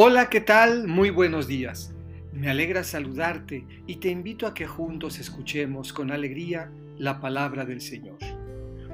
Hola, 0.00 0.30
¿qué 0.30 0.40
tal? 0.40 0.86
Muy 0.86 1.10
buenos 1.10 1.48
días. 1.48 1.92
Me 2.32 2.48
alegra 2.48 2.84
saludarte 2.84 3.66
y 3.84 3.96
te 3.96 4.08
invito 4.10 4.46
a 4.46 4.54
que 4.54 4.64
juntos 4.64 5.18
escuchemos 5.18 5.92
con 5.92 6.12
alegría 6.12 6.70
la 6.98 7.20
palabra 7.20 7.64
del 7.64 7.80
Señor. 7.80 8.18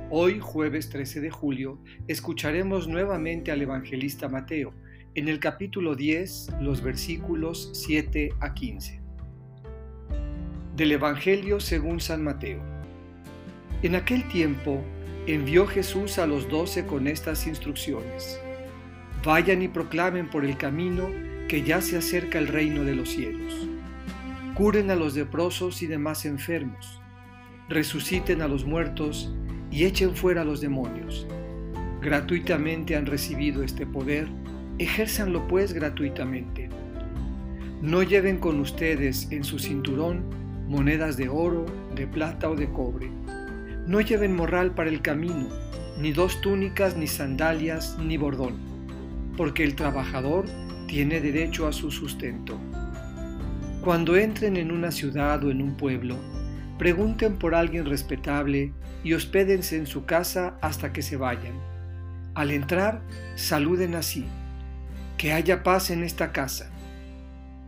Hoy, 0.09 0.39
jueves 0.41 0.89
13 0.89 1.21
de 1.21 1.29
julio, 1.29 1.79
escucharemos 2.09 2.89
nuevamente 2.89 3.53
al 3.53 3.61
evangelista 3.61 4.31
Mateo 4.31 4.73
en 5.15 5.29
el 5.29 5.41
capítulo 5.41 5.95
10, 5.95 6.55
los 6.63 6.83
versículos 6.83 7.69
7 7.75 8.33
a 8.41 8.55
15. 8.55 9.03
Del 10.75 10.93
Evangelio 10.93 11.61
según 11.61 12.01
San 12.01 12.25
Mateo. 12.25 12.63
En 13.83 13.95
aquel 13.95 14.27
tiempo 14.29 14.83
envió 15.27 15.67
Jesús 15.67 16.19
a 16.19 16.27
los 16.27 16.49
doce 16.49 16.87
con 16.87 17.09
estas 17.09 17.47
instrucciones. 17.47 18.41
Vayan 19.25 19.63
y 19.63 19.69
proclamen 19.69 20.29
por 20.29 20.45
el 20.45 20.59
camino 20.59 21.09
que 21.49 21.63
ya 21.63 21.81
se 21.81 21.97
acerca 21.97 22.39
el 22.39 22.47
reino 22.47 22.85
de 22.85 22.95
los 22.95 23.09
cielos. 23.09 23.67
Curen 24.55 24.91
a 24.91 24.97
los 24.97 25.17
leprosos 25.17 25.81
y 25.81 25.87
demás 25.87 26.27
enfermos. 26.27 27.01
Resuciten 27.71 28.43
a 28.43 28.49
los 28.49 28.67
muertos 28.67 29.35
y 29.71 29.85
echen 29.85 30.15
fuera 30.15 30.43
a 30.43 30.45
los 30.45 30.61
demonios. 30.61 31.27
Gratuitamente 32.03 32.97
han 32.97 33.07
recibido 33.07 33.63
este 33.63 33.87
poder, 33.87 34.29
ejérzanlo 34.79 35.49
pues 35.49 35.73
gratuitamente. 35.73 36.69
No 37.81 38.03
lleven 38.03 38.37
con 38.37 38.61
ustedes 38.61 39.29
en 39.31 39.43
su 39.43 39.59
cinturón 39.59 40.23
monedas 40.69 41.17
de 41.17 41.31
oro, 41.31 41.65
de 41.95 42.07
plata 42.07 42.51
o 42.51 42.57
de 42.57 42.71
cobre. 42.71 43.09
No 43.87 44.03
lleven 44.03 44.37
morral 44.37 44.75
para 44.75 44.91
el 44.91 45.01
camino, 45.01 45.49
ni 45.99 46.13
dos 46.13 46.43
túnicas, 46.43 46.99
ni 46.99 47.07
sandalias, 47.07 47.97
ni 47.99 48.19
bordón 48.19 48.74
porque 49.37 49.65
el 49.65 49.75
trabajador 49.75 50.47
tiene 50.87 51.21
derecho 51.21 51.67
a 51.67 51.73
su 51.73 51.91
sustento. 51.91 52.59
Cuando 53.83 54.17
entren 54.17 54.57
en 54.57 54.71
una 54.71 54.91
ciudad 54.91 55.45
o 55.45 55.51
en 55.51 55.61
un 55.61 55.77
pueblo, 55.77 56.17
pregunten 56.79 57.37
por 57.37 57.55
alguien 57.55 57.85
respetable 57.85 58.73
y 59.03 59.13
hospédense 59.13 59.77
en 59.77 59.87
su 59.87 60.07
casa 60.07 60.57
hasta 60.61 60.93
que 60.93 61.03
se 61.03 61.17
vayan. 61.17 61.55
Al 62.35 62.51
entrar, 62.51 63.03
saluden 63.37 63.95
así, 63.95 64.25
que 65.19 65.33
haya 65.33 65.63
paz 65.63 65.91
en 65.91 66.03
esta 66.03 66.33
casa. 66.33 66.71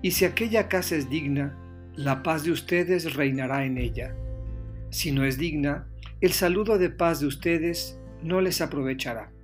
Y 0.02 0.12
si 0.12 0.24
aquella 0.24 0.68
casa 0.68 0.96
es 0.96 1.10
digna, 1.10 1.56
la 1.94 2.22
paz 2.22 2.44
de 2.44 2.50
ustedes 2.50 3.14
reinará 3.14 3.64
en 3.64 3.78
ella. 3.78 4.14
Si 4.90 5.12
no 5.12 5.24
es 5.24 5.38
digna, 5.38 5.86
el 6.20 6.32
saludo 6.32 6.78
de 6.78 6.90
paz 6.90 7.20
de 7.20 7.26
ustedes 7.26 7.98
no 8.22 8.40
les 8.40 8.60
aprovechará. 8.60 9.35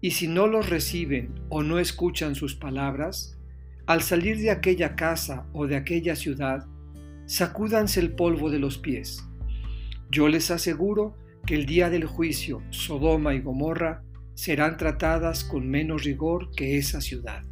Y 0.00 0.12
si 0.12 0.28
no 0.28 0.46
los 0.46 0.68
reciben 0.68 1.34
o 1.48 1.62
no 1.62 1.78
escuchan 1.78 2.34
sus 2.34 2.54
palabras, 2.54 3.38
al 3.86 4.02
salir 4.02 4.38
de 4.38 4.50
aquella 4.50 4.94
casa 4.94 5.46
o 5.52 5.66
de 5.66 5.76
aquella 5.76 6.14
ciudad, 6.14 6.66
sacúdanse 7.26 8.00
el 8.00 8.12
polvo 8.12 8.50
de 8.50 8.58
los 8.58 8.78
pies. 8.78 9.24
Yo 10.10 10.28
les 10.28 10.50
aseguro 10.50 11.16
que 11.46 11.54
el 11.54 11.66
día 11.66 11.90
del 11.90 12.04
juicio 12.04 12.62
Sodoma 12.70 13.34
y 13.34 13.40
Gomorra 13.40 14.02
serán 14.34 14.76
tratadas 14.76 15.42
con 15.42 15.68
menos 15.68 16.04
rigor 16.04 16.50
que 16.54 16.78
esa 16.78 17.00
ciudad. 17.00 17.44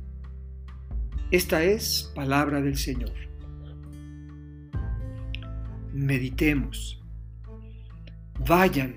Esta 1.31 1.65
es 1.65 2.13
palabra 2.15 2.61
del 2.61 2.77
Señor. 2.77 3.13
Meditemos. 5.93 7.03
Vayan. 8.47 8.95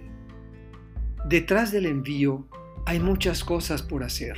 Detrás 1.28 1.72
del 1.72 1.86
envío 1.86 2.48
hay 2.90 3.00
muchas 3.00 3.44
cosas 3.44 3.84
por 3.84 4.04
hacer. 4.04 4.36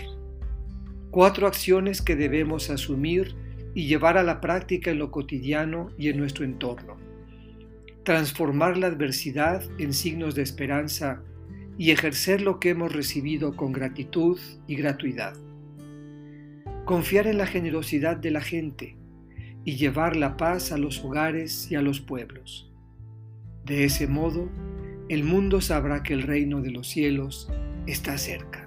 Cuatro 1.10 1.48
acciones 1.48 2.02
que 2.02 2.18
debemos 2.18 2.70
asumir 2.70 3.34
y 3.74 3.88
llevar 3.88 4.18
a 4.18 4.24
la 4.24 4.42
práctica 4.42 4.92
en 4.92 5.00
lo 5.00 5.10
cotidiano 5.10 5.90
y 5.98 6.10
en 6.10 6.18
nuestro 6.18 6.44
entorno. 6.44 6.98
Transformar 8.04 8.76
la 8.76 8.88
adversidad 8.88 9.64
en 9.80 9.94
signos 9.94 10.36
de 10.36 10.42
esperanza 10.42 11.22
y 11.78 11.92
ejercer 11.92 12.42
lo 12.42 12.60
que 12.60 12.72
hemos 12.72 12.92
recibido 12.92 13.56
con 13.56 13.72
gratitud 13.72 14.38
y 14.68 14.76
gratuidad. 14.76 15.34
Confiar 16.84 17.28
en 17.28 17.38
la 17.38 17.48
generosidad 17.48 18.18
de 18.18 18.32
la 18.32 18.42
gente 18.42 18.98
y 19.64 19.78
llevar 19.78 20.18
la 20.18 20.36
paz 20.36 20.74
a 20.74 20.78
los 20.78 21.06
hogares 21.06 21.72
y 21.72 21.76
a 21.76 21.82
los 21.82 22.02
pueblos. 22.02 22.70
De 23.64 23.86
ese 23.86 24.08
modo, 24.08 24.50
el 25.08 25.24
mundo 25.24 25.62
sabrá 25.62 26.04
que 26.04 26.14
el 26.14 26.24
reino 26.24 26.60
de 26.60 26.72
los 26.72 26.90
cielos 26.90 27.50
está 27.88 28.18
cerca. 28.18 28.61